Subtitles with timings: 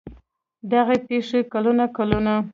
[0.71, 2.33] دغې پېښې کلونه کلونه